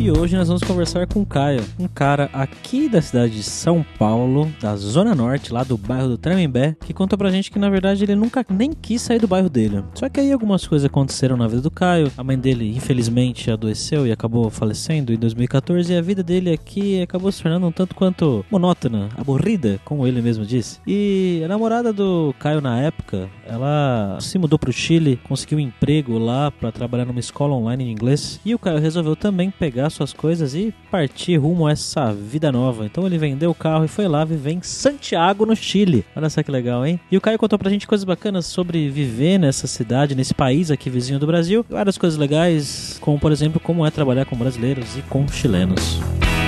[0.00, 3.84] E hoje nós vamos conversar com o Caio, um cara aqui da cidade de São
[3.98, 7.68] Paulo, da Zona Norte, lá do bairro do Tremembé, que conta pra gente que na
[7.68, 9.82] verdade ele nunca nem quis sair do bairro dele.
[9.94, 12.12] Só que aí algumas coisas aconteceram na vida do Caio.
[12.16, 17.02] A mãe dele, infelizmente, adoeceu e acabou falecendo em 2014, e a vida dele aqui
[17.02, 20.78] acabou se tornando um tanto quanto monótona, aborrida, como ele mesmo disse.
[20.86, 26.18] E a namorada do Caio na época, ela se mudou pro Chile, conseguiu um emprego
[26.18, 29.90] lá para trabalhar numa escola online de inglês, e o Caio resolveu também pegar pegar
[29.90, 32.84] suas coisas e partir rumo a essa vida nova.
[32.84, 36.04] Então ele vendeu o carro e foi lá viver em Santiago, no Chile.
[36.14, 37.00] Olha só que legal, hein?
[37.10, 40.90] E o Caio contou pra gente coisas bacanas sobre viver nessa cidade, nesse país aqui
[40.90, 41.64] vizinho do Brasil.
[41.68, 46.00] Várias coisas legais, como por exemplo, como é trabalhar com brasileiros e com chilenos.
[46.44, 46.47] E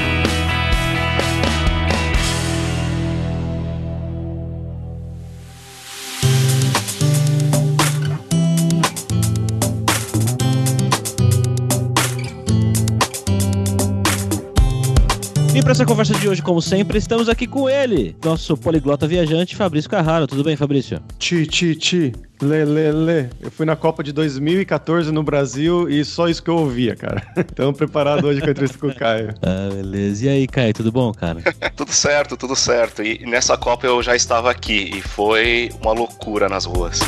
[15.71, 19.89] para essa conversa de hoje, como sempre, estamos aqui com ele, nosso poliglota viajante, Fabrício
[19.89, 20.27] Carraro.
[20.27, 21.01] Tudo bem, Fabrício?
[21.17, 22.13] Ti, ti, ti.
[22.43, 23.27] Lê, lê, lê.
[23.41, 27.23] Eu fui na Copa de 2014 no Brasil e só isso que eu ouvia, cara.
[27.39, 29.33] Então, preparado hoje com a entrevista com o Caio.
[29.43, 30.27] Ah, beleza.
[30.27, 31.41] E aí, Caio, tudo bom, cara?
[31.77, 33.01] tudo certo, tudo certo.
[33.01, 36.99] E nessa Copa eu já estava aqui e foi uma loucura nas ruas.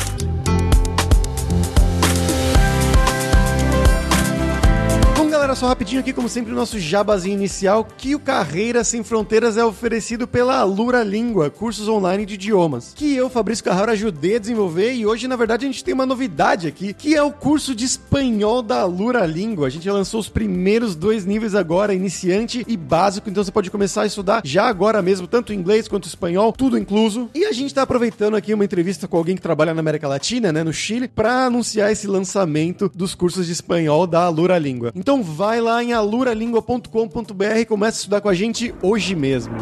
[5.53, 9.57] Galera, só rapidinho aqui, como sempre, o nosso jabazinho inicial, que o Carreira Sem Fronteiras
[9.57, 14.39] é oferecido pela Alura Língua, cursos online de idiomas, que eu, Fabrício Carraro, ajudei a
[14.39, 17.75] desenvolver e hoje, na verdade, a gente tem uma novidade aqui, que é o curso
[17.75, 19.67] de espanhol da Alura Língua.
[19.67, 24.03] A gente lançou os primeiros dois níveis agora, iniciante e básico, então você pode começar
[24.03, 27.29] a estudar já agora mesmo, tanto inglês quanto espanhol, tudo incluso.
[27.33, 30.51] E a gente tá aproveitando aqui uma entrevista com alguém que trabalha na América Latina,
[30.51, 34.91] né, no Chile, para anunciar esse lançamento dos cursos de espanhol da Alura Língua.
[34.95, 39.53] Então vai lá em aluralingua.com.br e começa a estudar com a gente hoje mesmo.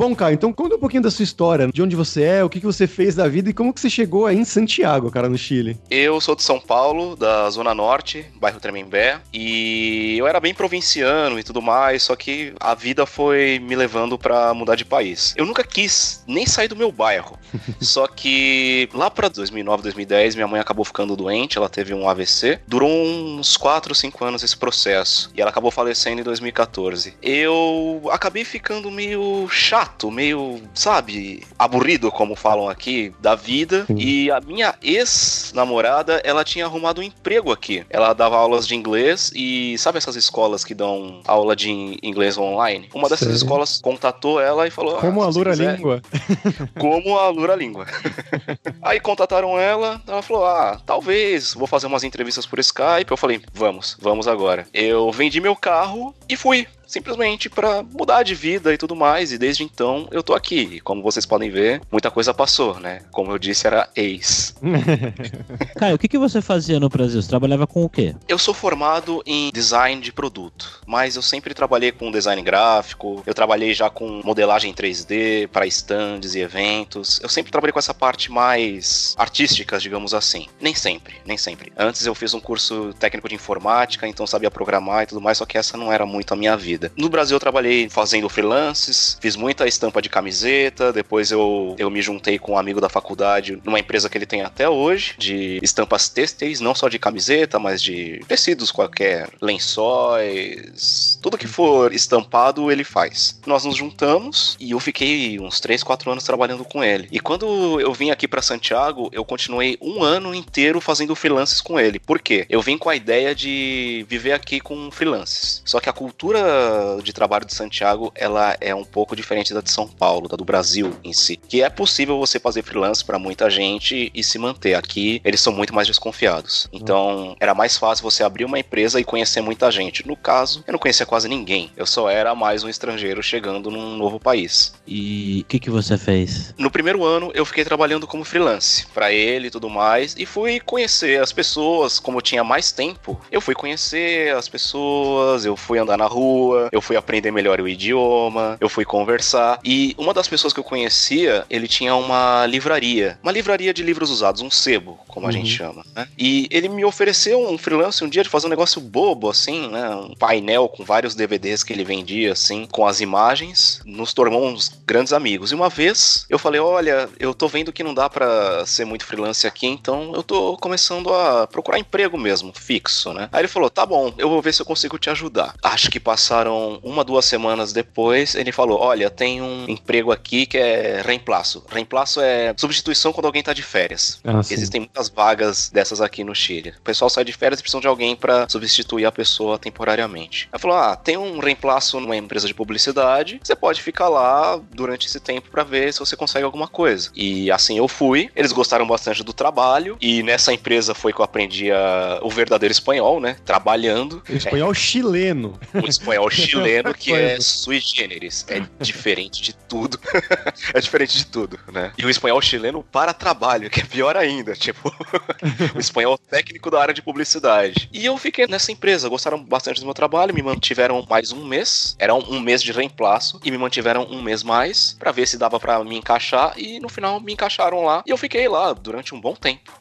[0.00, 2.58] Bom, Caio, então conta um pouquinho da sua história, de onde você é, o que,
[2.58, 5.36] que você fez da vida e como que você chegou aí em Santiago, cara, no
[5.36, 5.78] Chile.
[5.90, 11.38] Eu sou de São Paulo, da Zona Norte, bairro Tremembé, e eu era bem provinciano
[11.38, 15.34] e tudo mais, só que a vida foi me levando para mudar de país.
[15.36, 17.38] Eu nunca quis nem sair do meu bairro,
[17.78, 22.58] só que lá para 2009, 2010, minha mãe acabou ficando doente, ela teve um AVC,
[22.66, 27.18] durou uns 4, 5 anos esse processo, e ela acabou falecendo em 2014.
[27.20, 33.84] Eu acabei ficando meio chato chato, meio, sabe, aburrido, como falam aqui, da vida.
[33.86, 33.96] Sim.
[33.98, 37.84] E a minha ex-namorada, ela tinha arrumado um emprego aqui.
[37.90, 42.88] Ela dava aulas de inglês e sabe essas escolas que dão aula de inglês online?
[42.94, 46.02] Uma dessas escolas contatou ela e falou: Como ah, a Lura quiser, Língua.
[46.78, 47.86] Como a Lura Língua.
[48.82, 53.10] Aí contataram ela, ela falou: Ah, talvez, vou fazer umas entrevistas por Skype.
[53.10, 54.66] Eu falei: Vamos, vamos agora.
[54.72, 59.30] Eu vendi meu carro e fui simplesmente para mudar de vida e tudo mais.
[59.32, 60.68] E desde então eu tô aqui.
[60.72, 63.02] E como vocês podem ver, muita coisa passou, né?
[63.12, 64.54] Como eu disse, era ex.
[65.78, 67.22] Caio, o que, que você fazia no Brasil?
[67.22, 68.14] Você trabalhava com o quê?
[68.28, 73.34] Eu sou formado em design de produto, mas eu sempre trabalhei com design gráfico, eu
[73.34, 77.20] trabalhei já com modelagem 3D para stands e eventos.
[77.22, 80.48] Eu sempre trabalhei com essa parte mais artística, digamos assim.
[80.60, 81.72] Nem sempre, nem sempre.
[81.76, 85.46] Antes eu fiz um curso técnico de informática, então sabia programar e tudo mais, só
[85.46, 86.92] que essa não era muito a minha vida vida.
[86.96, 92.00] No Brasil eu trabalhei fazendo freelances, fiz muita estampa de camiseta, depois eu, eu me
[92.00, 96.08] juntei com um amigo da faculdade numa empresa que ele tem até hoje, de estampas
[96.08, 102.84] têxteis, não só de camiseta, mas de tecidos qualquer, lençóis, tudo que for estampado ele
[102.84, 103.38] faz.
[103.46, 107.08] Nós nos juntamos e eu fiquei uns 3, 4 anos trabalhando com ele.
[107.12, 111.78] E quando eu vim aqui para Santiago, eu continuei um ano inteiro fazendo freelances com
[111.78, 111.98] ele.
[111.98, 112.46] Por quê?
[112.48, 115.62] Eu vim com a ideia de viver aqui com freelances.
[115.64, 116.69] Só que a cultura
[117.02, 120.44] de trabalho de Santiago, ela é um pouco diferente da de São Paulo, da do
[120.44, 121.36] Brasil em si.
[121.36, 124.74] Que é possível você fazer freelance para muita gente e se manter.
[124.74, 126.68] Aqui, eles são muito mais desconfiados.
[126.72, 130.06] Então, era mais fácil você abrir uma empresa e conhecer muita gente.
[130.06, 131.70] No caso, eu não conhecia quase ninguém.
[131.76, 134.74] Eu só era mais um estrangeiro chegando num novo país.
[134.86, 136.54] E o que, que você fez?
[136.56, 140.14] No primeiro ano, eu fiquei trabalhando como freelance para ele e tudo mais.
[140.18, 143.20] E fui conhecer as pessoas, como eu tinha mais tempo.
[143.30, 147.68] Eu fui conhecer as pessoas, eu fui andar na rua, eu fui aprender melhor o
[147.68, 149.58] idioma, eu fui conversar.
[149.64, 154.10] E uma das pessoas que eu conhecia, ele tinha uma livraria, uma livraria de livros
[154.10, 156.08] usados, um sebo, como a gente chama, né?
[156.18, 159.88] E ele me ofereceu um freelance um dia de fazer um negócio bobo, assim, né?
[159.94, 164.68] Um painel com vários DVDs que ele vendia, assim, com as imagens, nos tornou uns
[164.86, 165.52] grandes amigos.
[165.52, 169.04] E uma vez eu falei: Olha, eu tô vendo que não dá para ser muito
[169.04, 173.28] freelance aqui, então eu tô começando a procurar emprego mesmo, fixo, né?
[173.32, 175.54] Aí ele falou: Tá bom, eu vou ver se eu consigo te ajudar.
[175.62, 176.00] Acho que
[176.40, 181.64] passaram uma, duas semanas depois, ele falou: Olha, tem um emprego aqui que é reemplaço.
[181.68, 184.20] Reemplaço é substituição quando alguém tá de férias.
[184.24, 184.40] Ah.
[184.40, 186.74] Existem muitas vagas dessas aqui no Chile.
[186.78, 190.48] O pessoal sai de férias e precisam de alguém para substituir a pessoa temporariamente.
[190.52, 195.06] Aí falou: Ah, tem um reemplaço numa empresa de publicidade, você pode ficar lá durante
[195.06, 197.10] esse tempo para ver se você consegue alguma coisa.
[197.14, 198.30] E assim eu fui.
[198.34, 202.72] Eles gostaram bastante do trabalho e nessa empresa foi que eu aprendi a- o verdadeiro
[202.72, 203.36] espanhol, né?
[203.44, 204.22] Trabalhando.
[204.28, 205.58] O espanhol chileno.
[205.74, 208.44] O espanhol chileno, que é sui generis.
[208.48, 209.98] É diferente de tudo.
[210.72, 211.92] é diferente de tudo, né?
[211.96, 214.54] E o espanhol chileno para trabalho, que é pior ainda.
[214.54, 214.94] Tipo,
[215.74, 217.88] o espanhol técnico da área de publicidade.
[217.92, 221.96] E eu fiquei nessa empresa, gostaram bastante do meu trabalho, me mantiveram mais um mês.
[221.98, 223.40] Era um, mês de reemplaço.
[223.44, 226.54] E me mantiveram um mês mais pra ver se dava pra me encaixar.
[226.56, 228.02] E no final me encaixaram lá.
[228.06, 229.72] E eu fiquei lá durante um bom tempo.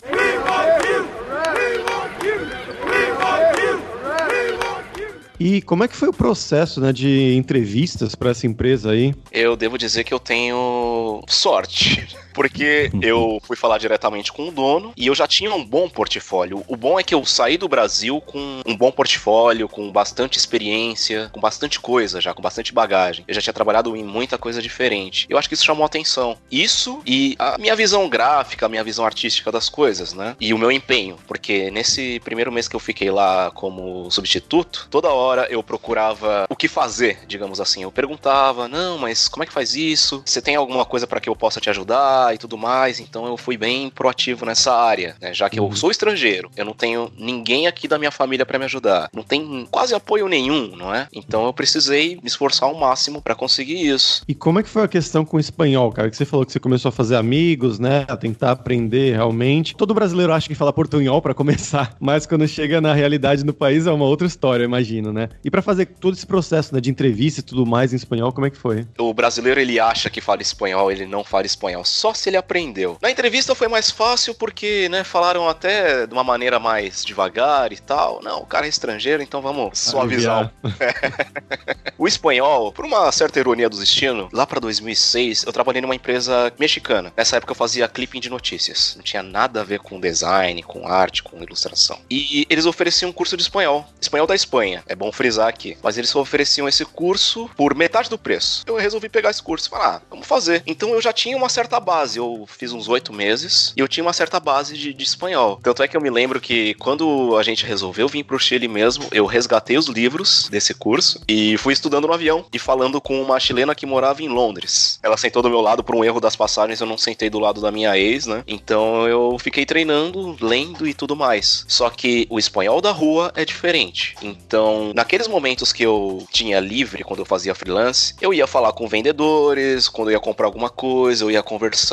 [5.39, 9.15] E como é que foi o processo né, de entrevistas para essa empresa aí?
[9.31, 12.07] Eu devo dizer que eu tenho sorte.
[12.39, 16.63] Porque eu fui falar diretamente com o dono e eu já tinha um bom portfólio.
[16.69, 21.29] O bom é que eu saí do Brasil com um bom portfólio, com bastante experiência,
[21.33, 23.25] com bastante coisa já, com bastante bagagem.
[23.27, 25.27] Eu já tinha trabalhado em muita coisa diferente.
[25.29, 26.37] Eu acho que isso chamou atenção.
[26.49, 30.37] Isso e a minha visão gráfica, a minha visão artística das coisas, né?
[30.39, 31.17] E o meu empenho.
[31.27, 36.55] Porque nesse primeiro mês que eu fiquei lá como substituto, toda hora eu procurava o
[36.55, 37.83] que fazer, digamos assim.
[37.83, 40.23] Eu perguntava, não, mas como é que faz isso?
[40.25, 42.99] Você tem alguma coisa para que eu possa te ajudar e tudo mais?
[42.99, 45.33] Então eu fui bem proativo nessa área, né?
[45.33, 48.65] Já que eu sou estrangeiro, eu não tenho ninguém aqui da minha família para me
[48.65, 49.09] ajudar.
[49.13, 51.07] Não tem quase apoio nenhum, não é?
[51.13, 54.23] Então eu precisei me esforçar ao máximo para conseguir isso.
[54.27, 56.09] E como é que foi a questão com o espanhol, cara?
[56.09, 58.05] Que você falou que você começou a fazer amigos, né?
[58.07, 59.75] A tentar aprender realmente.
[59.75, 63.87] Todo brasileiro acha que fala portunhol para começar, mas quando chega na realidade no país
[63.87, 65.29] é uma outra história, eu imagino, né?
[65.43, 68.47] E para fazer todo esse processo né, de entrevista e tudo mais em espanhol, como
[68.47, 68.85] é que foi?
[68.97, 72.97] O brasileiro ele acha que fala espanhol, ele não fala espanhol, só se ele aprendeu.
[73.01, 77.77] Na entrevista foi mais fácil porque, né, falaram até de uma maneira mais devagar e
[77.77, 78.21] tal.
[78.21, 80.51] Não, o cara é estrangeiro, então vamos suavizar.
[81.97, 86.51] o espanhol, por uma certa ironia do destino, lá pra 2006 eu trabalhei numa empresa
[86.59, 87.13] mexicana.
[87.15, 88.93] Nessa época eu fazia clipping de notícias.
[88.95, 91.99] Não tinha nada a ver com design, com arte, com ilustração.
[92.09, 93.87] E eles ofereciam um curso de espanhol.
[94.01, 94.83] Espanhol da Espanha.
[94.87, 95.77] É bom frisar aqui.
[95.81, 98.63] Mas eles só ofereciam esse curso por metade do preço.
[98.67, 100.63] Eu resolvi pegar esse curso e falar, ah, vamos fazer.
[100.65, 101.98] Então eu já tinha uma certa base.
[102.15, 105.59] Eu fiz uns oito meses e eu tinha uma certa base de, de espanhol.
[105.61, 109.07] Tanto é que eu me lembro que quando a gente resolveu vir pro Chile mesmo,
[109.11, 113.39] eu resgatei os livros desse curso e fui estudando no avião e falando com uma
[113.39, 114.99] chilena que morava em Londres.
[115.03, 117.61] Ela sentou do meu lado por um erro das passagens, eu não sentei do lado
[117.61, 118.43] da minha ex, né?
[118.47, 121.65] Então eu fiquei treinando, lendo e tudo mais.
[121.67, 124.15] Só que o espanhol da rua é diferente.
[124.21, 128.87] Então, naqueles momentos que eu tinha livre, quando eu fazia freelance, eu ia falar com
[128.87, 131.88] vendedores, quando eu ia comprar alguma coisa, eu ia conversar,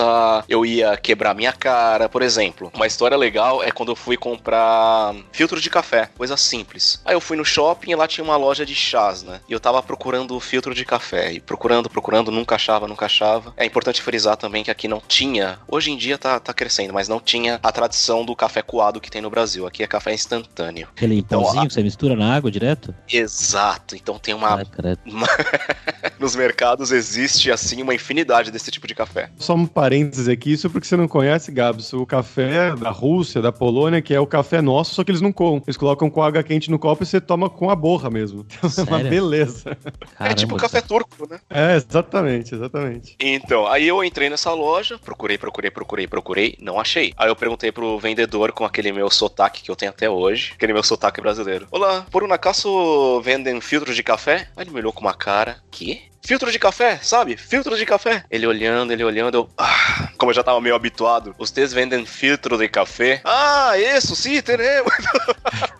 [0.48, 2.70] eu ia quebrar minha cara, por exemplo.
[2.74, 7.00] Uma história legal é quando eu fui comprar filtro de café, coisa simples.
[7.04, 9.40] Aí eu fui no shopping e lá tinha uma loja de chás, né?
[9.48, 11.32] E eu tava procurando filtro de café.
[11.32, 13.52] E procurando, procurando, nunca achava, nunca achava.
[13.56, 15.58] É importante frisar também que aqui não tinha.
[15.68, 19.10] Hoje em dia tá, tá crescendo, mas não tinha a tradição do café coado que
[19.10, 19.66] tem no Brasil.
[19.66, 20.88] Aqui é café instantâneo.
[20.96, 22.94] Aquele Então, pauzinho a- que você mistura na água direto?
[23.12, 23.94] Exato.
[23.96, 24.60] Então tem uma.
[24.60, 25.00] Ah, credo.
[26.18, 29.30] Nos mercados existe assim uma infinidade desse tipo de café.
[29.38, 33.52] Só um parênteses aqui, isso porque você não conhece, Gabs, o café da Rússia, da
[33.52, 35.62] Polônia, que é o café nosso, só que eles não comem.
[35.66, 38.46] Eles colocam com água quente no copo e você toma com a borra mesmo.
[38.76, 39.10] É uma Sério?
[39.10, 39.78] beleza.
[40.18, 41.38] é tipo café turco, né?
[41.48, 43.16] É, exatamente, exatamente.
[43.18, 47.12] Então, aí eu entrei nessa loja, procurei, procurei, procurei, procurei, não achei.
[47.16, 50.72] Aí eu perguntei pro vendedor com aquele meu sotaque que eu tenho até hoje, aquele
[50.72, 51.66] meu sotaque brasileiro.
[51.70, 54.48] Olá, por um acaso vendem filtros de café?
[54.56, 56.02] Aí ele me olhou com uma cara, que?
[56.26, 57.36] Filtro de café, sabe?
[57.36, 58.24] Filtro de café.
[58.28, 59.50] Ele olhando, ele olhando, eu.
[59.56, 61.34] Ah, como eu já tava meio habituado.
[61.38, 63.20] Vocês vendem filtro de café?
[63.24, 64.92] Ah, isso, sim, teremos.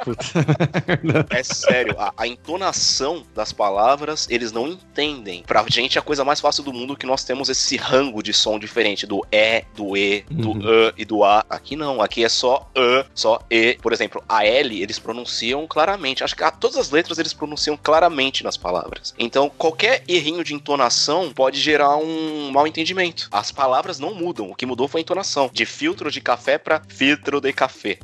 [1.31, 5.43] é sério, a, a, entonação das palavras eles não entendem.
[5.43, 8.33] Pra gente é a coisa mais fácil do mundo que nós temos esse rango de
[8.33, 10.88] som diferente do E, do E, do uhum.
[10.97, 11.45] E e do A.
[11.49, 13.78] Aqui não, aqui é só E, só E.
[13.81, 16.25] Por exemplo, a L eles pronunciam claramente.
[16.25, 19.14] Acho que a, todas as letras eles pronunciam claramente nas palavras.
[19.19, 23.28] Então qualquer errinho de entonação pode gerar um mal entendimento.
[23.31, 25.50] As palavras não mudam, o que mudou foi a entonação.
[25.52, 27.99] De filtro de café para filtro de café.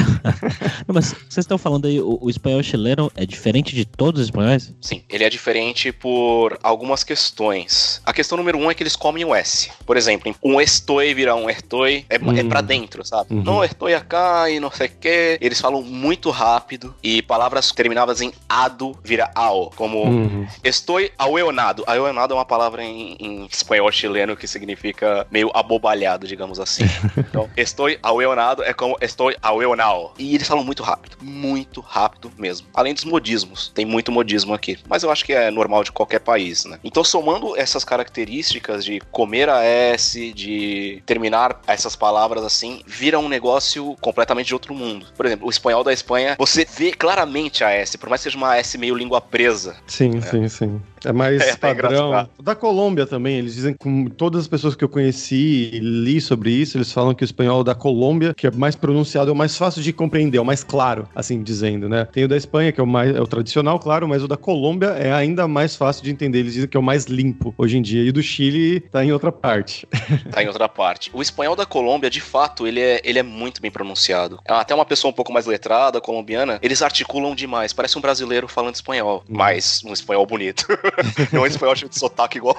[0.86, 4.26] não, mas vocês estão falando aí, o, o espanhol chileno é diferente de todos os
[4.26, 4.72] espanhóis?
[4.80, 8.00] Sim, ele é diferente por algumas questões.
[8.04, 9.70] A questão número um é que eles comem o S.
[9.86, 12.36] Por exemplo, um estoy vira um ertoi, é, hum.
[12.36, 13.34] é pra dentro, sabe?
[13.34, 13.42] Uhum.
[13.42, 15.38] Não, ertoi acá e não sei o que.
[15.40, 20.46] Eles falam muito rápido e palavras terminadas em ado vira ao, como uhum.
[20.64, 21.84] estoy aueonado.
[21.86, 26.84] Aueonado é uma palavra em, em espanhol chileno que significa meio abobalhado, digamos assim.
[27.16, 30.14] então, estoy aueonado é como estoy aueonao.
[30.18, 32.66] E eles falam muito rápido, muito rápido mesmo.
[32.74, 34.78] Além dos modismos, tem muito modismo aqui.
[34.88, 36.78] Mas eu acho que é normal de qualquer país, né?
[36.84, 43.28] Então, somando essas características de comer a S, de terminar essas palavras assim, vira um
[43.28, 45.06] negócio completamente de outro mundo.
[45.16, 48.36] Por exemplo, o espanhol da Espanha, você vê claramente a S, por mais que seja
[48.36, 49.76] uma S meio língua presa.
[49.86, 50.20] Sim, é.
[50.20, 50.82] sim, sim.
[51.04, 52.28] É mais é, padrão.
[52.42, 56.50] Da Colômbia também, eles dizem que todas as pessoas que eu conheci e li sobre
[56.50, 59.56] isso, eles falam que o espanhol da Colômbia, que é mais pronunciado, é o mais
[59.56, 62.06] fácil de compreender, é o mais claro, assim dizendo, né?
[62.06, 64.36] Tem o da Espanha, que é o mais é o tradicional, claro, mas o da
[64.36, 66.40] Colômbia é ainda mais fácil de entender.
[66.40, 68.02] Eles dizem que é o mais limpo hoje em dia.
[68.02, 69.86] E do Chile tá em outra parte.
[70.30, 71.10] tá em outra parte.
[71.12, 74.38] O espanhol da Colômbia, de fato, ele é, ele é muito bem pronunciado.
[74.46, 77.72] Até uma pessoa um pouco mais letrada, colombiana, eles articulam demais.
[77.72, 79.34] Parece um brasileiro falando espanhol, hum.
[79.36, 80.66] mas um espanhol bonito.
[81.32, 82.56] Não um espanhol cheio de sotaque igual.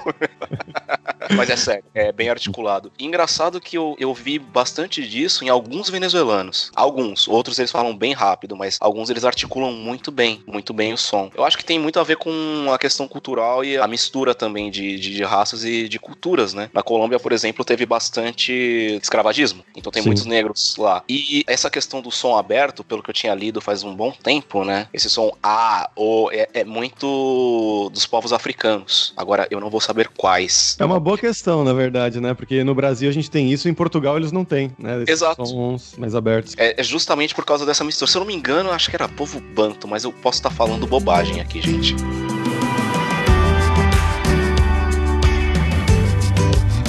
[1.36, 2.92] mas é sério, é bem articulado.
[2.98, 6.70] E engraçado que eu, eu vi bastante disso em alguns venezuelanos.
[6.74, 10.98] Alguns, outros eles falam bem rápido, mas alguns eles articulam muito bem, muito bem o
[10.98, 11.30] som.
[11.34, 12.32] Eu acho que tem muito a ver com
[12.72, 16.70] a questão cultural e a mistura também de, de, de raças e de culturas, né?
[16.72, 20.08] Na Colômbia, por exemplo, teve bastante escravagismo, então tem Sim.
[20.08, 21.02] muitos negros lá.
[21.08, 24.64] E essa questão do som aberto, pelo que eu tinha lido faz um bom tempo,
[24.64, 24.88] né?
[24.92, 29.12] Esse som A, O, é, é muito dos povos africanos.
[29.16, 30.76] Agora, eu não vou saber quais.
[30.78, 32.34] É uma boa questão, na verdade, né?
[32.34, 34.96] Porque no Brasil a gente tem isso, em Portugal eles não têm, né?
[35.02, 35.46] Esses Exato.
[35.46, 36.54] Sons mais abertos.
[36.56, 38.10] É, é justamente por causa dessa mistura.
[38.10, 40.86] Se eu não me engano, acho que era povo banto, mas eu posso estar falando
[40.86, 41.94] bobagem aqui, gente.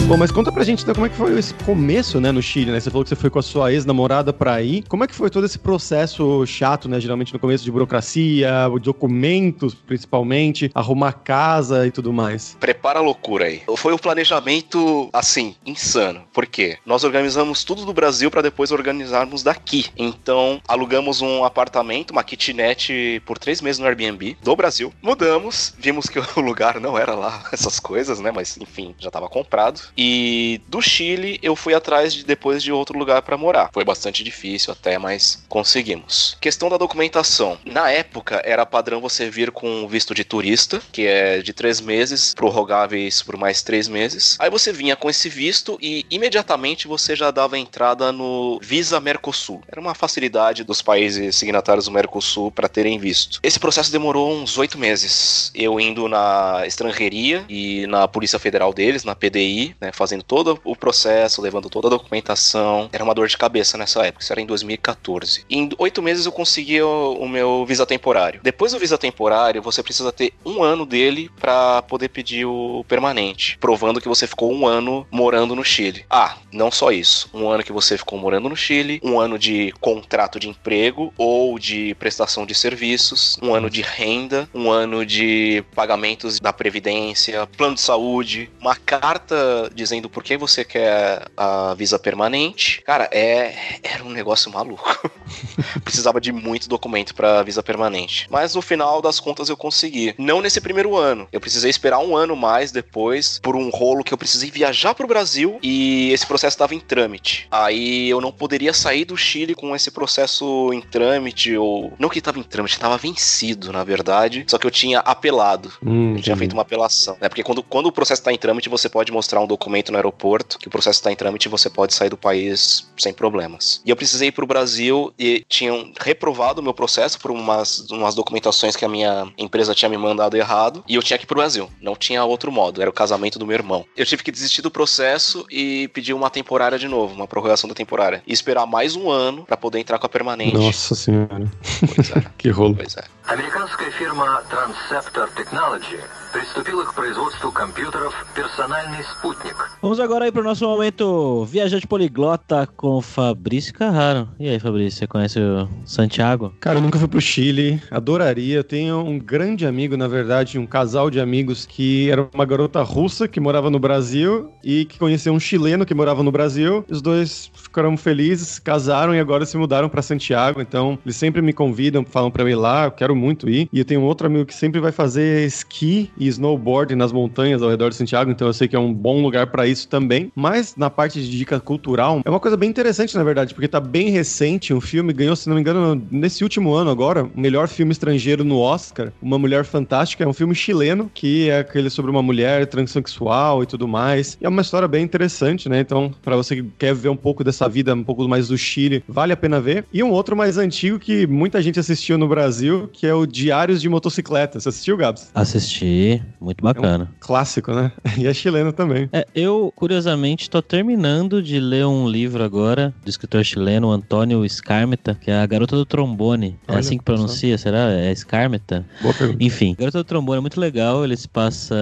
[0.07, 2.71] Bom, mas conta pra gente então como é que foi esse começo, né, no Chile,
[2.71, 2.79] né?
[2.79, 4.83] Você falou que você foi com a sua ex-namorada pra ir.
[4.87, 6.99] Como é que foi todo esse processo chato, né?
[6.99, 12.55] Geralmente no começo de burocracia, documentos, principalmente, arrumar casa e tudo mais.
[12.59, 13.63] Prepara a loucura aí.
[13.77, 16.21] Foi um planejamento, assim, insano.
[16.31, 16.77] Por quê?
[16.85, 19.87] Nós organizamos tudo do Brasil para depois organizarmos daqui.
[19.97, 24.93] Então, alugamos um apartamento, uma kitnet por três meses no Airbnb do Brasil.
[25.01, 28.31] Mudamos, vimos que o lugar não era lá essas coisas, né?
[28.31, 29.94] Mas, enfim, já tava comprado.
[29.97, 33.69] E do Chile eu fui atrás de depois de outro lugar para morar.
[33.73, 36.37] Foi bastante difícil até, mas conseguimos.
[36.41, 37.57] Questão da documentação.
[37.65, 42.33] Na época era padrão você vir com visto de turista, que é de três meses,
[42.33, 44.35] prorrogáveis por mais três meses.
[44.39, 49.63] Aí você vinha com esse visto e imediatamente você já dava entrada no Visa Mercosul.
[49.67, 53.39] Era uma facilidade dos países signatários do Mercosul para terem visto.
[53.41, 55.51] Esse processo demorou uns oito meses.
[55.55, 60.75] Eu indo na estrangeiria e na Polícia Federal deles, na PDI, né, fazendo todo o
[60.75, 62.89] processo, levando toda a documentação.
[62.91, 65.45] Era uma dor de cabeça nessa época, isso era em 2014.
[65.49, 68.39] Em oito meses eu consegui o, o, meu visa temporário.
[68.43, 73.57] Depois do visa temporário, você precisa ter um ano dele para poder pedir o permanente,
[73.59, 76.05] provando que você ficou um ano morando no Chile.
[76.09, 77.29] Ah, não só isso.
[77.33, 81.59] Um ano que você ficou morando no Chile, um ano de contrato de emprego ou
[81.59, 87.75] de prestação de serviços, um ano de renda, um ano de pagamentos da previdência, plano
[87.75, 92.81] de saúde, uma carta dizendo por que você quer a visa permanente.
[92.83, 93.53] Cara, é
[93.83, 95.11] era um negócio maluco.
[95.83, 98.27] Precisava de muito documento para visa permanente.
[98.29, 100.15] Mas no final das contas eu consegui.
[100.17, 101.27] Não nesse primeiro ano.
[101.31, 105.07] Eu precisei esperar um ano mais depois por um rolo que eu precisei viajar pro
[105.07, 107.47] Brasil e esse processo estava em trâmite.
[107.51, 112.19] Aí eu não poderia sair do Chile com esse processo em trâmite ou não que
[112.19, 114.45] estava em trâmite, estava vencido, na verdade.
[114.47, 115.71] Só que eu tinha apelado.
[115.85, 117.29] Hum, eu tinha feito uma apelação, né?
[117.29, 119.97] Porque quando, quando o processo está em trâmite, você pode mostrar um documento documento no
[119.97, 123.81] aeroporto que o processo está em trâmite e você pode sair do país sem problemas.
[123.83, 127.89] E eu precisei ir para o Brasil e tinham reprovado o meu processo por umas,
[127.89, 131.27] umas documentações que a minha empresa tinha me mandado errado e eu tinha que ir
[131.27, 131.69] para o Brasil.
[131.81, 133.85] Não tinha outro modo, era o casamento do meu irmão.
[133.97, 137.73] Eu tive que desistir do processo e pedir uma temporária de novo, uma prorrogação da
[137.73, 138.21] temporária.
[138.27, 140.55] E esperar mais um ano para poder entrar com a permanente.
[140.55, 141.51] Nossa senhora.
[141.95, 142.25] Pois é.
[142.37, 142.75] que rolo.
[142.75, 143.14] Pois é.
[143.26, 146.00] Американская фирма Transceptor Technology
[146.32, 149.56] приступила к производству компьютеров «Персональный спутник».
[149.82, 154.28] Vamos agora aí pro nosso momento viajante poliglota com Fabrício Carraro.
[154.38, 156.52] E aí, Fabrício, você conhece o Santiago?
[156.60, 158.62] Cara, eu nunca fui pro Chile, adoraria.
[158.62, 163.26] Tenho um grande amigo, na verdade, um casal de amigos que era uma garota russa
[163.26, 166.84] que morava no Brasil e que conheceu um chileno que morava no Brasil.
[166.90, 170.60] Os dois ficaram felizes, casaram e agora se mudaram para Santiago.
[170.60, 173.69] Então, eles sempre me convidam, falam para eu ir lá, eu quero muito ir.
[173.71, 177.61] E eu tenho um outro amigo que sempre vai fazer esqui e snowboard nas montanhas
[177.61, 180.31] ao redor de Santiago, então eu sei que é um bom lugar para isso também.
[180.35, 183.79] Mas na parte de dica cultural, é uma coisa bem interessante, na verdade, porque tá
[183.79, 184.73] bem recente.
[184.73, 188.43] Um filme ganhou, se não me engano, nesse último ano agora, o melhor filme estrangeiro
[188.43, 190.23] no Oscar, Uma Mulher Fantástica.
[190.23, 194.37] É um filme chileno, que é aquele sobre uma mulher transexual e tudo mais.
[194.41, 195.79] E é uma história bem interessante, né?
[195.79, 199.03] Então, para você que quer ver um pouco dessa vida, um pouco mais do Chile,
[199.07, 199.85] vale a pena ver.
[199.93, 203.81] E um outro mais antigo que muita gente assistiu no Brasil, que é o Diários
[203.81, 204.59] de Motocicleta.
[204.59, 205.29] Você assistiu, Gabs?
[205.33, 207.09] Assisti, muito bacana.
[207.19, 207.91] Clássico, né?
[208.17, 209.09] E é chileno também.
[209.11, 215.17] É, eu, curiosamente, tô terminando de ler um livro agora do escritor chileno Antônio Scarmeta,
[215.19, 216.57] que é A Garota do Trombone.
[216.67, 217.91] É Olha assim que pronuncia, será?
[217.91, 218.85] É Scarmeta?
[219.01, 219.43] Boa pergunta.
[219.43, 221.03] Enfim, Garota do Trombone é muito legal.
[221.03, 221.75] Ele se passa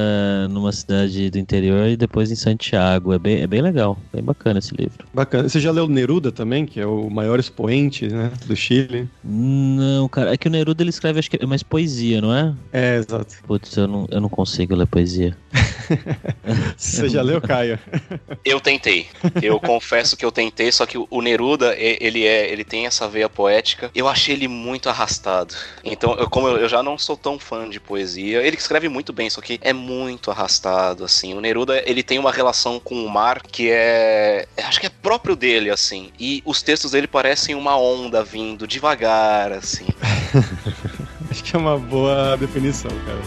[0.50, 3.14] numa cidade do interior e depois em Santiago.
[3.14, 5.06] É bem, é bem legal, bem bacana esse livro.
[5.14, 5.48] Bacana.
[5.48, 9.08] Você já leu Neruda também, que é o maior expoente, né, do Chile?
[9.24, 12.54] Não, cara, é que o Neruda ele escreve, acho que é mais poesia, não é?
[12.72, 13.36] É, exato.
[13.46, 15.38] Putz, eu não, eu não consigo ler poesia.
[16.78, 17.80] Você já leu, Caio?
[18.44, 19.08] Eu tentei.
[19.42, 23.30] Eu confesso que eu tentei, só que o Neruda, ele é, ele tem essa veia
[23.30, 23.90] poética.
[23.96, 25.56] Eu achei ele muito arrastado.
[25.84, 29.14] Então, eu, como eu, eu já não sou tão fã de poesia, ele escreve muito
[29.14, 31.34] bem, só que é muito arrastado, assim.
[31.34, 35.36] O Neruda, ele tem uma relação com o mar que é, acho que é próprio
[35.36, 36.12] dele, assim.
[36.20, 39.88] E os textos dele parecem uma onda vindo devagar, assim.
[41.34, 43.18] Acho que é uma boa definição, cara.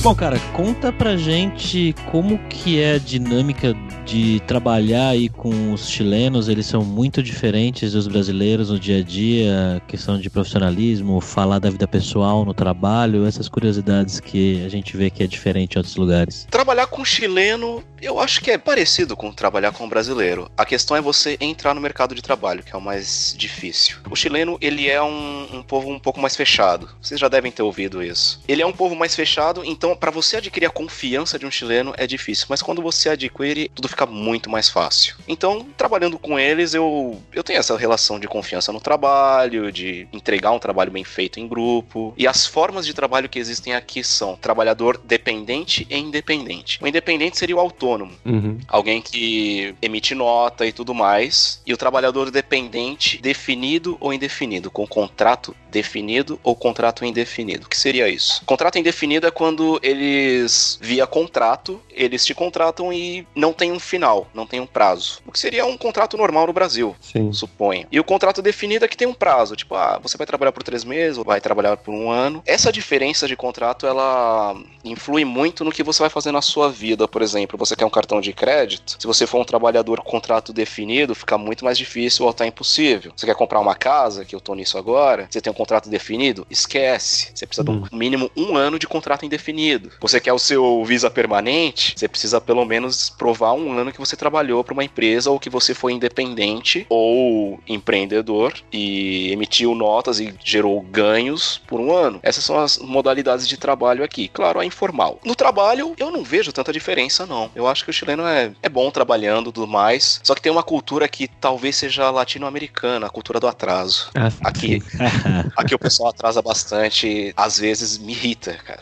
[0.00, 5.88] Bom, cara, conta pra gente como que é a dinâmica de trabalhar aí com os
[5.88, 6.48] chilenos.
[6.48, 11.70] Eles são muito diferentes dos brasileiros no dia a dia, questão de profissionalismo, falar da
[11.70, 15.96] vida pessoal no trabalho, essas curiosidades que a gente vê que é diferente em outros
[15.96, 16.46] lugares.
[16.50, 20.50] Trabalhar com chileno, eu acho que é parecido com trabalhar com brasileiro.
[20.56, 23.96] A questão é você entrar no mercado de trabalho, que é o mais difícil.
[24.10, 26.88] O chileno, ele é um, um povo um pouco mais fechado.
[27.00, 28.40] Vocês já devem ter ouvido isso.
[28.48, 31.94] Ele é um povo mais fechado, então para você adquirir a confiança de um chileno
[31.96, 32.46] é difícil.
[32.48, 35.16] Mas quando você adquire, tudo fica muito mais fácil.
[35.28, 40.50] Então, trabalhando com eles, eu, eu tenho essa relação de confiança no trabalho, de entregar
[40.52, 42.12] um trabalho bem feito em grupo.
[42.16, 46.78] E as formas de trabalho que existem aqui são trabalhador dependente e independente.
[46.82, 48.58] O independente seria o autônomo, Uhum.
[48.68, 51.60] alguém que emite nota e tudo mais.
[51.66, 57.66] E o trabalhador dependente, definido ou indefinido, com contrato definido ou contrato indefinido.
[57.66, 58.42] O que seria isso?
[58.44, 64.28] Contrato indefinido é quando eles, via contrato, eles te contratam e não tem um final,
[64.32, 65.20] não tem um prazo.
[65.26, 67.32] O que seria um contrato normal no Brasil Sim.
[67.32, 67.86] suponho.
[67.90, 70.62] E o contrato definido é que tem um prazo, tipo, ah, você vai trabalhar por
[70.62, 72.42] três meses ou vai trabalhar por um ano.
[72.46, 77.06] Essa diferença de contrato, ela influi muito no que você vai fazer na sua vida.
[77.06, 80.52] Por exemplo, você quer um cartão de crédito, se você for um trabalhador com contrato
[80.52, 83.12] definido, fica muito mais difícil ou até impossível.
[83.16, 86.46] Você quer comprar uma casa, que eu tô nisso agora, você tem um contrato definido,
[86.48, 87.32] esquece.
[87.34, 89.90] Você precisa de um mínimo um ano de contrato indefinido.
[90.00, 94.16] Você quer o seu visa permanente, você precisa pelo menos provar um ano que você
[94.16, 100.34] trabalhou para uma empresa ou que você foi independente ou empreendedor e emitiu notas e
[100.44, 102.20] gerou ganhos por um ano.
[102.22, 104.28] Essas são as modalidades de trabalho aqui.
[104.28, 105.18] Claro, a informal.
[105.24, 107.50] No trabalho, eu não vejo tanta diferença, não.
[107.54, 110.20] Eu acho que o chileno é, é bom trabalhando e tudo mais.
[110.22, 114.10] Só que tem uma cultura que talvez seja latino-americana, a cultura do atraso.
[114.14, 114.82] Ah, Aqui,
[115.56, 118.80] aqui o pessoal atrasa bastante, às vezes me irrita, cara.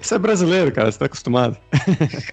[0.00, 1.56] Você é brasileiro, cara, você tá acostumado.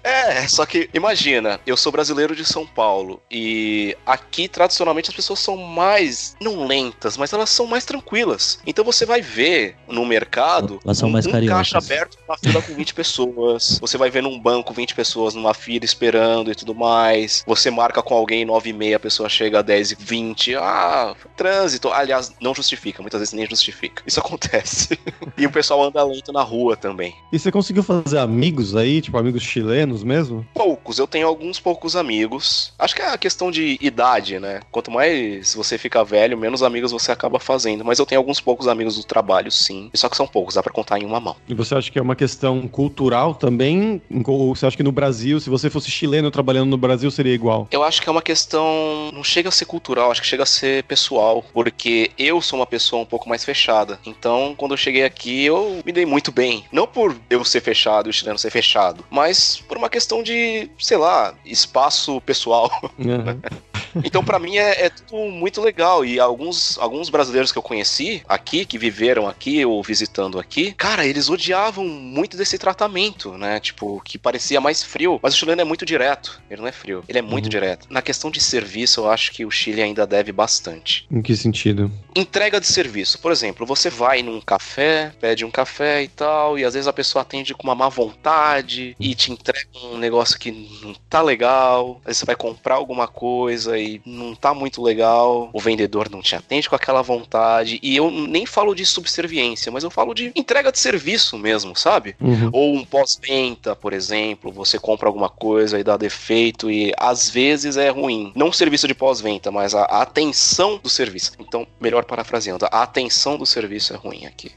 [0.02, 3.20] É, só que imagina, Eu sou brasileiro de São Paulo.
[3.30, 8.58] E aqui, tradicionalmente, as pessoas são mais, não lentas, mas elas são mais tranquilas.
[8.66, 11.70] Então você vai ver no mercado Elas são um, mais um cariocas.
[11.70, 13.78] caixa aberto numa fila com 20 pessoas.
[13.80, 17.42] Você vai ver num banco 20 pessoas numa fila esperando e tudo mais.
[17.46, 20.54] Você marca com alguém 9 e meia, a pessoa chega a 10 e 20.
[20.56, 21.88] Ah, trânsito.
[21.92, 24.02] Aliás, não justifica, muitas vezes nem justifica.
[24.06, 24.98] Isso acontece.
[25.36, 27.14] e o pessoal anda lento na rua também.
[27.32, 30.46] E você conseguiu fazer amigos aí, tipo amigos chilenos mesmo?
[30.54, 32.72] Poucos, eu tenho alguns poucos amigos.
[32.76, 34.60] Acho que é a questão de idade, né?
[34.72, 37.84] Quanto mais você fica velho, menos amigos você acaba fazendo.
[37.84, 39.88] Mas eu tenho alguns poucos amigos do trabalho, sim.
[39.94, 41.36] Só que são poucos, dá pra contar em uma mão.
[41.48, 44.02] E você acha que é uma questão cultural também?
[44.26, 47.68] Ou você acha que no Brasil, se você fosse chileno trabalhando no Brasil, seria igual?
[47.70, 49.10] Eu acho que é uma questão.
[49.12, 51.44] Não chega a ser cultural, acho que chega a ser pessoal.
[51.54, 54.00] Porque eu sou uma pessoa um pouco mais fechada.
[54.04, 56.64] Então, quando eu cheguei aqui, eu me dei muito bem.
[56.72, 60.70] Não por eu ser fechado e o chileno ser fechado, mas por uma questão de,
[60.78, 62.70] sei lá, espaço pessoal.
[62.98, 63.40] Uhum.
[64.04, 66.04] Então, pra mim, é, é tudo muito legal.
[66.04, 71.06] E alguns, alguns brasileiros que eu conheci aqui, que viveram aqui ou visitando aqui, cara,
[71.06, 73.60] eles odiavam muito desse tratamento, né?
[73.60, 75.18] Tipo, que parecia mais frio.
[75.22, 76.40] Mas o chileno é muito direto.
[76.50, 77.04] Ele não é frio.
[77.08, 77.50] Ele é muito Uhum.
[77.50, 77.86] direto.
[77.90, 81.06] Na questão de serviço, eu acho que o Chile ainda deve bastante.
[81.10, 81.90] Em que sentido?
[82.16, 83.18] Entrega de serviço.
[83.18, 86.92] Por exemplo, você vai num café, pede um café e tal, e às vezes a
[86.92, 90.50] pessoa atende com uma má vontade e te entrega um negócio que
[90.82, 91.98] não tá legal.
[92.00, 95.50] Às vezes você vai comprar alguma coisa e não tá muito legal.
[95.52, 97.78] O vendedor não te atende com aquela vontade.
[97.82, 102.16] E eu nem falo de subserviência, mas eu falo de entrega de serviço mesmo, sabe?
[102.20, 102.50] Uhum.
[102.52, 107.76] Ou um pós-venda, por exemplo, você compra alguma coisa e dá defeito e às vezes
[107.76, 108.32] é ruim.
[108.34, 111.32] Não o serviço de pós-venda, mas a, a atenção do serviço.
[111.38, 114.52] Então, melhor parafraseando, a atenção do serviço é ruim aqui.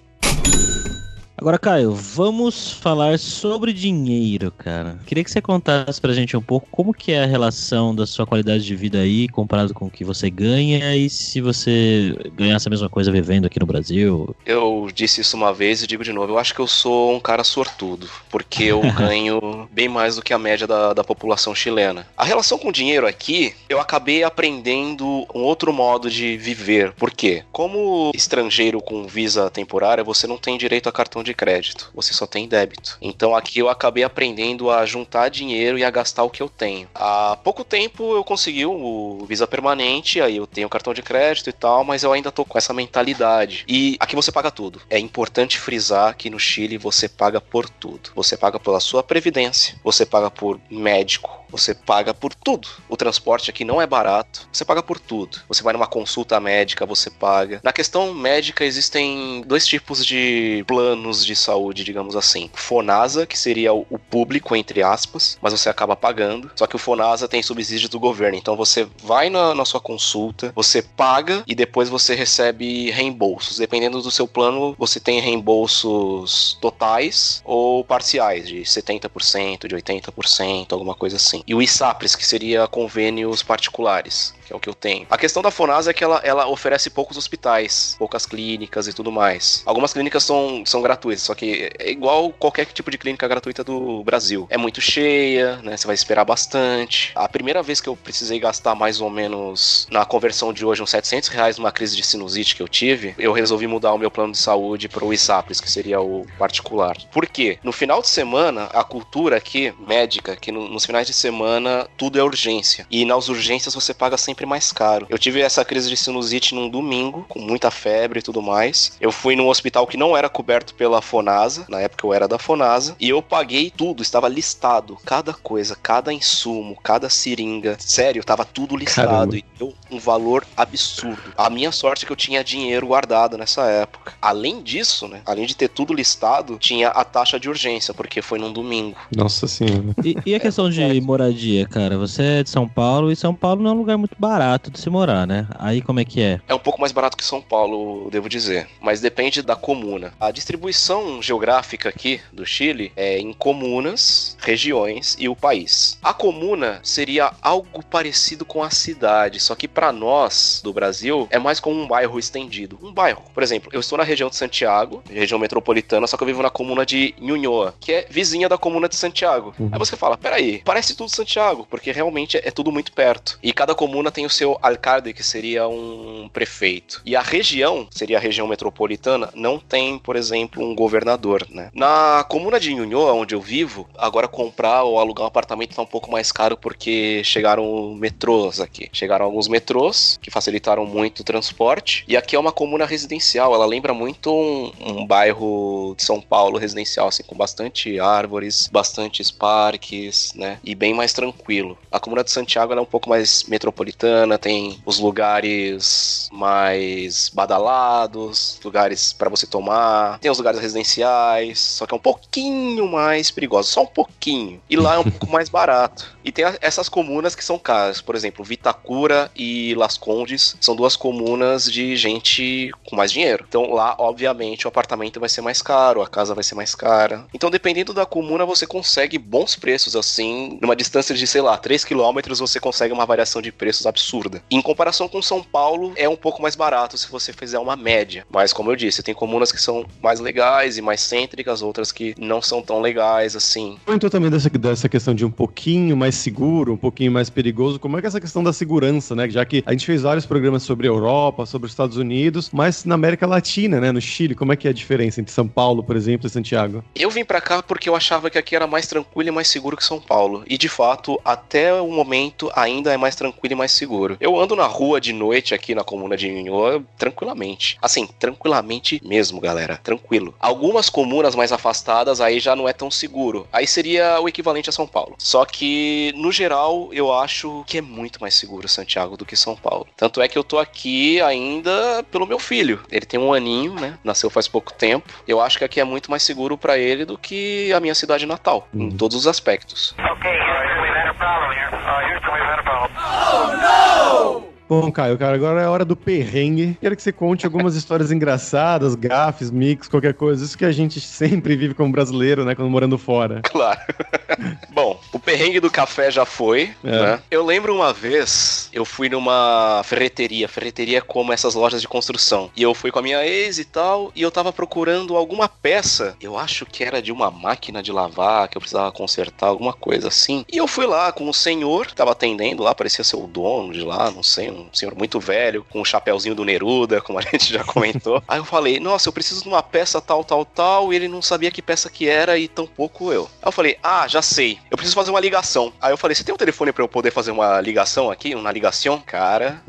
[1.42, 5.00] Agora, Caio, vamos falar sobre dinheiro, cara.
[5.08, 8.28] Queria que você contasse pra gente um pouco como que é a relação da sua
[8.28, 12.70] qualidade de vida aí comparado com o que você ganha e se você ganhasse a
[12.70, 14.36] mesma coisa vivendo aqui no Brasil.
[14.46, 17.20] Eu disse isso uma vez e digo de novo, eu acho que eu sou um
[17.20, 22.06] cara sortudo, porque eu ganho bem mais do que a média da, da população chilena.
[22.16, 26.92] A relação com o dinheiro aqui, eu acabei aprendendo um outro modo de viver.
[26.92, 27.44] Por quê?
[27.52, 32.26] Como estrangeiro com visa temporária, você não tem direito a cartão de crédito, você só
[32.26, 32.98] tem débito.
[33.02, 36.88] Então aqui eu acabei aprendendo a juntar dinheiro e a gastar o que eu tenho.
[36.94, 41.54] Há pouco tempo eu consegui o visa permanente, aí eu tenho cartão de crédito e
[41.54, 43.66] tal, mas eu ainda tô com essa mentalidade.
[43.68, 44.82] E aqui você paga tudo.
[44.90, 48.12] É importante frisar que no Chile você paga por tudo.
[48.16, 52.68] Você paga pela sua previdência, você paga por médico, você paga por tudo.
[52.88, 55.40] O transporte aqui não é barato, você paga por tudo.
[55.48, 57.60] Você vai numa consulta médica, você paga.
[57.64, 62.50] Na questão médica existem dois tipos de planos de saúde, digamos assim.
[62.54, 66.52] Fonasa, que seria o público entre aspas, mas você acaba pagando.
[66.56, 70.52] Só que o Fonasa tem subsídio do governo, então você vai na, na sua consulta,
[70.56, 73.58] você paga e depois você recebe reembolsos.
[73.58, 80.96] Dependendo do seu plano, você tem reembolsos totais ou parciais, de 70%, de 80%, alguma
[80.96, 81.41] coisa assim.
[81.46, 85.08] E o ISAPRES, que seria convênios particulares, que é o que eu tenho.
[85.10, 89.12] A questão da Fonasa é que ela, ela oferece poucos hospitais, poucas clínicas e tudo
[89.12, 89.64] mais.
[89.66, 94.04] Algumas clínicas são, são gratuitas, só que é igual qualquer tipo de clínica gratuita do
[94.04, 94.48] Brasil.
[94.50, 95.78] É muito cheia, né?
[95.78, 97.12] Você vai esperar bastante.
[97.16, 100.90] A primeira vez que eu precisei gastar mais ou menos na conversão de hoje uns
[100.90, 104.32] 700 reais numa crise de sinusite que eu tive, eu resolvi mudar o meu plano
[104.34, 106.98] de saúde para o ISAPRES, que seria o particular.
[107.12, 107.58] Por quê?
[107.64, 112.20] No final de semana, a cultura aqui, médica, que no- nos finais de semana tudo
[112.20, 112.86] é urgência.
[112.90, 115.08] E nas urgências você paga sempre mais caro.
[115.10, 118.94] Eu tive essa crise de sinusite num domingo, com muita febre e tudo mais.
[119.00, 122.38] Eu fui num hospital que não era coberto pela Fonasa, na época eu era da
[122.38, 127.78] Fonasa, e eu paguei tudo, estava listado, cada coisa, cada insumo, cada seringa.
[127.80, 129.38] Sério, tava tudo listado Caramba.
[129.38, 131.34] e deu um valor absurdo.
[131.38, 134.14] A minha sorte é que eu tinha dinheiro guardado nessa época.
[134.22, 138.40] Além disso, né, além de ter tudo listado, tinha a taxa de urgência, porque foi
[138.40, 138.98] num domingo.
[139.16, 139.96] Nossa senhora.
[140.04, 141.98] E, e a questão de moradia, cara?
[141.98, 144.31] Você é de São Paulo e São Paulo não é um lugar muito barato
[144.72, 145.48] de se morar, né?
[145.60, 146.42] Aí como é que é?
[146.48, 150.14] É um pouco mais barato que São Paulo, devo dizer, mas depende da comuna.
[150.20, 155.98] A distribuição geográfica aqui do Chile é em comunas, regiões e o país.
[156.02, 161.40] A comuna seria algo parecido com a cidade, só que para nós do Brasil é
[161.40, 162.78] mais como um bairro estendido.
[162.82, 166.28] Um bairro, por exemplo, eu estou na região de Santiago, região metropolitana, só que eu
[166.28, 169.54] vivo na comuna de Ñuñoa, que é vizinha da comuna de Santiago.
[169.60, 169.70] Uhum.
[169.72, 173.40] Aí você fala, peraí, parece tudo Santiago, porque realmente é tudo muito perto.
[173.42, 177.02] E cada comuna tem o seu alcalde, que seria um prefeito.
[177.06, 181.70] E a região, seria a região metropolitana, não tem, por exemplo, um governador, né?
[181.74, 185.86] Na comuna de Nhunhô, onde eu vivo, agora comprar ou alugar um apartamento tá um
[185.86, 188.90] pouco mais caro porque chegaram metrôs aqui.
[188.92, 192.04] Chegaram alguns metrôs que facilitaram muito o transporte.
[192.08, 196.58] E aqui é uma comuna residencial, ela lembra muito um, um bairro de São Paulo
[196.58, 200.60] residencial, assim, com bastante árvores, bastantes parques, né?
[200.64, 201.78] E bem mais tranquilo.
[201.92, 204.01] A comuna de Santiago é um pouco mais metropolitana,
[204.40, 211.94] tem os lugares mais badalados, lugares para você tomar, tem os lugares residenciais, só que
[211.94, 214.62] é um pouquinho mais perigoso, só um pouquinho.
[214.70, 216.16] E lá é um pouco mais barato.
[216.24, 220.96] E tem essas comunas que são caras, por exemplo, Vitacura e Las Condes são duas
[220.96, 223.46] comunas de gente com mais dinheiro.
[223.48, 227.26] Então lá, obviamente, o apartamento vai ser mais caro, a casa vai ser mais cara.
[227.34, 231.86] Então, dependendo da comuna, você consegue bons preços assim, numa distância de, sei lá, 3
[231.86, 234.42] km, você consegue uma variação de preços absurda.
[234.50, 238.26] Em comparação com São Paulo, é um pouco mais barato se você fizer uma média.
[238.30, 242.16] Mas, como eu disse, tem comunas que são mais legais e mais cêntricas, outras que
[242.18, 243.78] não são tão legais assim.
[243.86, 247.80] Comentou também dessa, dessa questão de um pouquinho mais seguro, um pouquinho mais perigoso.
[247.80, 249.30] Como é que é essa questão da segurança, né?
[249.30, 252.96] Já que a gente fez vários programas sobre Europa, sobre os Estados Unidos, mas na
[252.96, 253.92] América Latina, né?
[253.92, 256.84] No Chile, como é que é a diferença entre São Paulo, por exemplo, e Santiago?
[256.96, 259.78] Eu vim para cá porque eu achava que aqui era mais tranquilo e mais seguro
[259.78, 260.44] que São Paulo.
[260.48, 263.81] E de fato, até o momento, ainda é mais tranquilo e mais seguro.
[264.20, 267.78] Eu ando na rua de noite aqui na comuna de Ninho tranquilamente.
[267.82, 269.80] Assim, tranquilamente mesmo, galera.
[269.84, 270.34] Tranquilo.
[270.40, 273.48] Algumas comunas mais afastadas aí já não é tão seguro.
[273.52, 275.16] Aí seria o equivalente a São Paulo.
[275.18, 279.56] Só que, no geral, eu acho que é muito mais seguro Santiago do que São
[279.56, 279.88] Paulo.
[279.96, 282.82] Tanto é que eu tô aqui ainda pelo meu filho.
[282.92, 283.98] Ele tem um aninho, né?
[284.04, 285.10] Nasceu faz pouco tempo.
[285.28, 288.26] Eu acho que aqui é muito mais seguro para ele do que a minha cidade
[288.26, 288.88] natal, uhum.
[288.88, 289.96] em todos os aspectos.
[289.98, 291.70] Ok, Houston, we've had a problem here.
[291.72, 293.01] Uh, Houston, we've had a problem.
[293.12, 294.52] Oh, no!
[294.70, 296.78] Bom, Caio, cara, agora é hora do perrengue.
[296.80, 300.46] Quero que você conte algumas histórias engraçadas, gafes, mix, qualquer coisa.
[300.46, 303.42] Isso que a gente sempre vive como brasileiro, né, quando morando fora.
[303.44, 303.82] Claro.
[304.74, 306.90] Bom, o perrengue do café já foi, é.
[306.90, 307.24] né?
[307.30, 310.48] Eu lembro uma vez, eu fui numa ferreteria.
[310.48, 312.50] Ferreteria é como essas lojas de construção.
[312.56, 316.16] E eu fui com a minha ex e tal, e eu tava procurando alguma peça.
[316.20, 320.08] Eu acho que era de uma máquina de lavar, que eu precisava consertar, alguma coisa
[320.08, 320.46] assim.
[320.52, 323.74] E eu fui lá com o senhor, que tava atendendo lá, parecia ser o dono
[323.74, 327.02] de lá, não sei, um um senhor muito velho, com o um chapéuzinho do Neruda,
[327.02, 328.24] como a gente já comentou.
[328.28, 331.22] Aí eu falei, nossa, eu preciso de uma peça tal, tal, tal, e ele não
[331.22, 333.30] sabia que peça que era e tampouco eu.
[333.42, 335.74] Aí eu falei, ah, já sei, eu preciso fazer uma ligação.
[335.82, 338.52] Aí eu falei, você tem um telefone para eu poder fazer uma ligação aqui, uma
[338.52, 339.02] ligação?
[339.04, 339.62] Cara,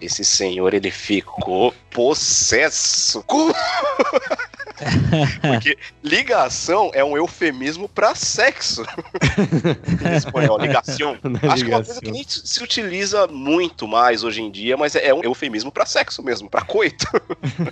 [0.00, 3.24] esse senhor, ele ficou possesso.
[5.40, 8.84] Porque ligação é um eufemismo para sexo.
[10.04, 11.16] em espanhol, ligação.
[11.42, 14.76] É Acho que é uma coisa que nem se utiliza muito mais hoje em dia,
[14.76, 17.06] mas é um eufemismo para sexo mesmo, para coito.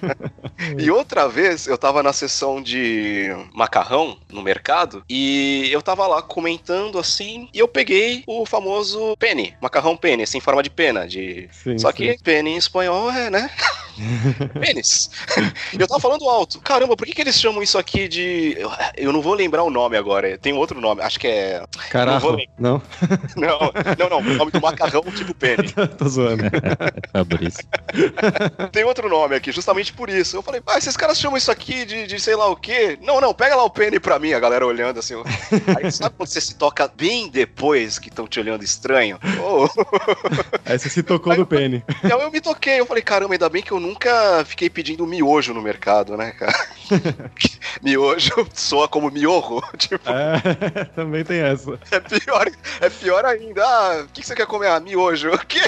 [0.78, 6.22] e outra vez, eu tava na sessão de macarrão no mercado e eu tava lá
[6.22, 11.06] comentando assim, e eu peguei o famoso penny, macarrão penny, assim, em forma de pena.
[11.06, 11.48] De...
[11.52, 13.50] Sim, Só que penny em espanhol é, né?
[14.60, 15.10] Pênis.
[15.78, 16.60] eu tava falando alto.
[16.60, 18.54] Caramba, por que, que eles chamam isso aqui de.
[18.58, 20.36] Eu, eu não vou lembrar o nome agora.
[20.38, 21.00] Tem outro nome.
[21.02, 21.64] Acho que é.
[21.90, 22.26] Caraca.
[22.58, 22.82] Não,
[23.36, 23.62] não?
[23.98, 25.72] não, não, O nome do macarrão tipo pênis.
[25.96, 26.44] Tô zoando.
[27.12, 27.64] Fabrício.
[28.72, 30.36] Tem outro nome aqui, justamente por isso.
[30.36, 32.98] Eu falei, ah, esses caras chamam isso aqui de, de sei lá o quê.
[33.02, 35.14] Não, não, pega lá o pênis pra mim, a galera olhando assim.
[35.76, 39.18] Aí sabe quando você se toca bem depois que estão te olhando estranho?
[39.42, 39.68] Oh.
[40.64, 41.82] Aí você se tocou Aí, do pênis.
[42.02, 42.80] Então eu me toquei.
[42.80, 46.54] Eu falei, caramba, ainda bem que eu nunca fiquei pedindo miojo no mercado, né, cara?
[47.82, 49.62] miojo soa como miorro.
[49.76, 50.08] Tipo...
[50.10, 51.78] É, também tem essa.
[51.90, 53.64] É pior, é pior ainda.
[53.64, 54.68] Ah, o que você quer comer?
[54.68, 55.30] Ah, miojo.
[55.30, 55.60] O quê?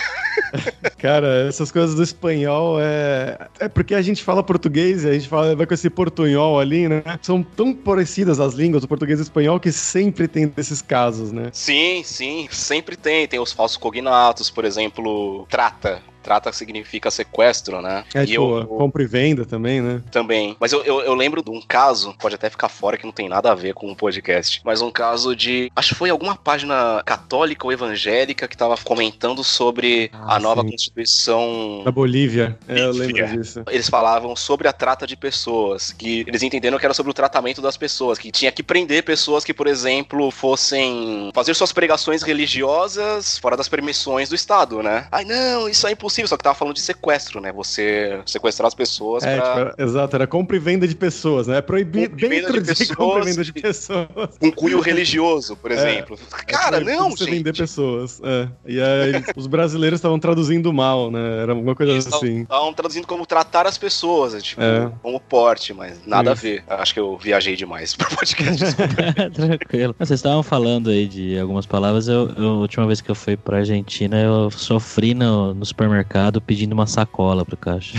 [0.98, 3.48] Cara, essas coisas do espanhol é.
[3.58, 6.88] É porque a gente fala português e a gente fala, vai com esse portunhol ali,
[6.88, 7.02] né?
[7.22, 11.32] São tão parecidas as línguas, o português e o espanhol, que sempre tem desses casos,
[11.32, 11.50] né?
[11.52, 13.26] Sim, sim, sempre tem.
[13.26, 18.02] Tem os falsos cognatos, por exemplo, trata trata significa sequestro, né?
[18.12, 20.02] É, e tipo, eu, compra e venda também, né?
[20.10, 20.56] Também.
[20.58, 23.28] Mas eu, eu, eu, lembro de um caso, pode até ficar fora que não tem
[23.28, 25.70] nada a ver com o podcast, mas um caso de.
[25.76, 30.62] Acho que foi alguma página católica ou evangélica que tava comentando sobre ah, a nova
[30.62, 30.70] sim.
[30.70, 31.82] Constituição.
[31.84, 32.58] Da Bolívia.
[32.66, 33.62] É, eu lembro disso.
[33.70, 37.62] Eles falavam sobre a trata de pessoas, que eles entenderam que era sobre o tratamento
[37.62, 43.38] das pessoas, que tinha que prender pessoas que, por exemplo, fossem fazer suas pregações religiosas
[43.38, 45.06] fora das permissões do Estado, né?
[45.12, 47.52] Ai, não, isso é impossível possível, só que tava falando de sequestro, né?
[47.52, 49.46] Você sequestrar as pessoas É, pra...
[49.46, 51.58] tipo, era- exato, era compra e venda de pessoas, né?
[51.58, 53.26] É proibido dentro de de, compra e pessoas.
[53.26, 54.08] venda de pessoas.
[54.42, 56.18] Um cunho religioso, por exemplo.
[56.46, 57.34] Cara, É proibido não, você gente.
[57.36, 58.20] vender pessoas.
[58.22, 58.48] É.
[58.66, 61.42] E aí, os brasileiros estavam traduzindo mal, né?
[61.42, 62.42] Era alguma coisa Eles assim.
[62.42, 64.90] estavam traduzindo como tratar as pessoas, é, tipo, É.
[65.02, 66.46] como porte, mas nada Isso.
[66.46, 66.64] a ver.
[66.68, 68.56] Acho que eu viajei demais pro podcast.
[68.64, 69.30] desculpa.
[69.34, 69.94] Tranquilo.
[69.98, 72.08] Vocês estavam falando aí de algumas palavras.
[72.08, 76.05] Eu, eu- a última vez que eu fui pra Argentina, eu sofri no, no supermercado
[76.44, 77.98] pedindo uma sacola pro caixa.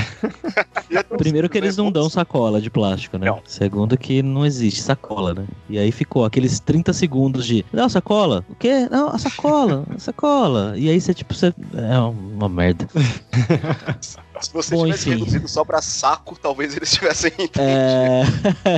[1.17, 3.27] Primeiro que eles não dão sacola de plástico, né?
[3.27, 3.41] Não.
[3.45, 5.45] Segundo que não existe sacola, né?
[5.69, 7.65] E aí ficou aqueles 30 segundos de.
[7.71, 8.43] Não, sacola?
[8.49, 8.87] O quê?
[8.89, 10.73] Não, a sacola, a sacola.
[10.77, 11.53] E aí você, tipo, você.
[11.73, 12.87] É uma merda.
[14.41, 15.19] Se você Bom, tivesse enfim.
[15.19, 17.61] reduzido só pra saco, talvez eles tivessem entendido.
[17.61, 18.23] É.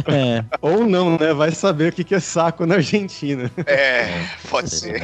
[0.39, 0.45] é.
[0.61, 1.33] Ou não, né?
[1.33, 3.51] Vai saber o que que é saco na Argentina.
[3.65, 5.01] É, pode ser.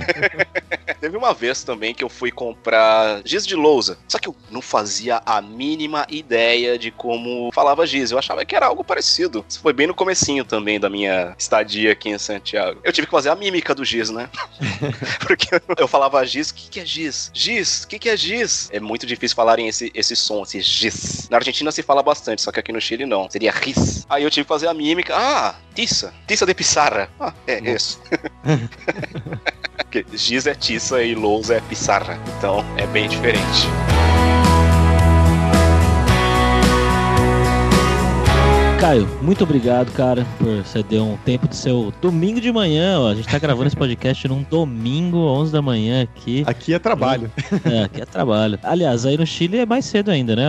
[0.99, 3.97] Teve uma vez também que eu fui comprar giz de lousa.
[4.07, 8.11] Só que eu não fazia a mínima ideia de como falava giz.
[8.11, 9.45] Eu achava que era algo parecido.
[9.47, 12.79] Isso foi bem no comecinho também da minha estadia aqui em Santiago.
[12.83, 14.29] Eu tive que fazer a mímica do giz, né?
[15.19, 17.29] Porque eu falava giz, o que, que é giz?
[17.33, 18.69] Giz, o que, que é giz?
[18.71, 21.27] É muito difícil falarem esse, esse som, giz.
[21.29, 23.29] Na Argentina se fala bastante, só que aqui no Chile não.
[23.29, 24.05] Seria riz.
[24.09, 25.15] Aí eu tive que fazer a mímica.
[25.15, 26.13] Ah, tiça.
[26.27, 27.09] Tiça de pissarra.
[27.19, 28.01] Ah, é isso.
[29.77, 32.19] Porque giz é tiça e lousa é pissarra.
[32.37, 33.67] Então é bem diferente.
[38.85, 42.99] Caio, muito obrigado, cara, por ceder um tempo do seu domingo de manhã.
[42.99, 43.07] Ó.
[43.09, 46.43] A gente tá gravando esse podcast num domingo, 11 da manhã aqui.
[46.45, 47.31] Aqui é trabalho.
[47.65, 48.59] É, aqui é trabalho.
[48.61, 50.43] Aliás, aí no Chile é mais cedo ainda, né,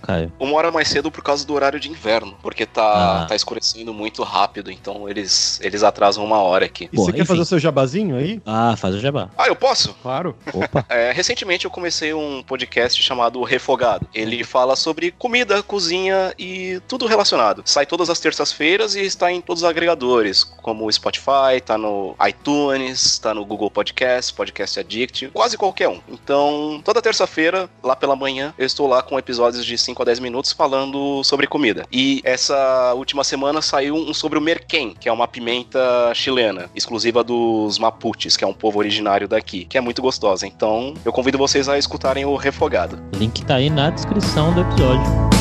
[0.00, 0.32] Caio?
[0.40, 2.34] Uma hora mais cedo por causa do horário de inverno.
[2.40, 3.26] Porque tá, Ah.
[3.26, 4.70] tá escurecendo muito rápido.
[4.70, 6.88] Então eles, eles atrasam uma hora aqui.
[6.90, 7.26] E Pô, você quer enfim.
[7.28, 8.40] fazer o seu jabazinho aí?
[8.46, 9.28] Ah, faz o jabá.
[9.36, 9.94] Ah, eu posso?
[10.02, 10.34] Claro.
[10.54, 10.82] Opa.
[10.88, 14.06] É, recentemente eu comecei um podcast chamado Refogado.
[14.14, 17.62] Ele fala sobre comida, cozinha e tudo relacionado.
[17.66, 22.14] Sai todas as terças-feiras e está em todos os agregadores, como o Spotify, tá no
[22.28, 26.00] iTunes, tá no Google Podcast, Podcast Addict, quase qualquer um.
[26.08, 30.18] Então, toda terça-feira, lá pela manhã, eu estou lá com episódios de 5 a 10
[30.18, 31.86] minutos falando sobre comida.
[31.90, 37.24] E essa última semana saiu um sobre o merquém, que é uma pimenta chilena, exclusiva
[37.24, 40.46] dos Mapuches, que é um povo originário daqui, que é muito gostosa.
[40.46, 42.98] Então, eu convido vocês a escutarem o Refogado.
[43.14, 45.31] O link tá aí na descrição do episódio.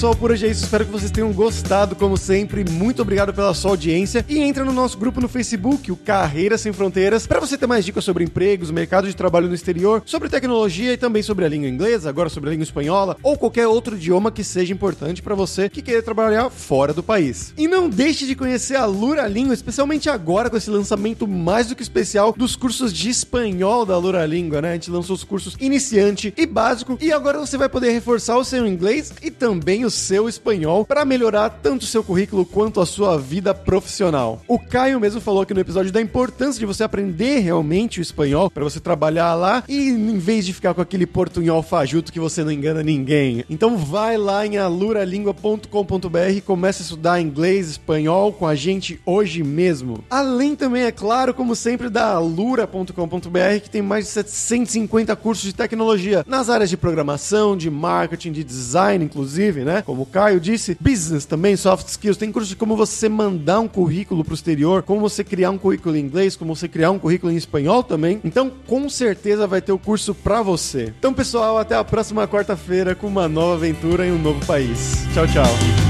[0.00, 0.64] Pessoal, por hoje é isso.
[0.64, 2.64] Espero que vocês tenham gostado, como sempre.
[2.70, 4.24] Muito obrigado pela sua audiência.
[4.30, 7.84] E entra no nosso grupo no Facebook, o Carreiras Sem Fronteiras, para você ter mais
[7.84, 11.68] dicas sobre empregos, mercado de trabalho no exterior, sobre tecnologia e também sobre a língua
[11.68, 15.68] inglesa, agora sobre a língua espanhola, ou qualquer outro idioma que seja importante para você
[15.68, 17.52] que queira trabalhar fora do país.
[17.58, 21.76] E não deixe de conhecer a Lura Língua, especialmente agora com esse lançamento mais do
[21.76, 24.70] que especial dos cursos de espanhol da Lura Língua, né?
[24.70, 28.44] A gente lançou os cursos iniciante e básico e agora você vai poder reforçar o
[28.46, 32.86] seu inglês e também o seu espanhol para melhorar tanto o seu currículo quanto a
[32.86, 34.40] sua vida profissional.
[34.46, 38.50] O Caio mesmo falou aqui no episódio da importância de você aprender realmente o espanhol
[38.50, 42.44] para você trabalhar lá e em vez de ficar com aquele portunhol fajuto que você
[42.44, 43.44] não engana ninguém.
[43.48, 49.42] Então vai lá em aluralingua.com.br e comece a estudar inglês, espanhol com a gente hoje
[49.42, 50.04] mesmo.
[50.10, 55.54] Além também, é claro, como sempre, da alura.com.br que tem mais de 750 cursos de
[55.54, 59.79] tecnologia nas áreas de programação, de marketing, de design, inclusive, né?
[59.82, 62.16] Como o Caio disse, business também, soft skills.
[62.16, 65.96] Tem curso de como você mandar um currículo pro exterior, como você criar um currículo
[65.96, 68.20] em inglês, como você criar um currículo em espanhol também.
[68.24, 70.92] Então, com certeza vai ter o curso pra você.
[70.98, 75.04] Então, pessoal, até a próxima quarta-feira com uma nova aventura em um novo país.
[75.14, 75.89] Tchau, tchau.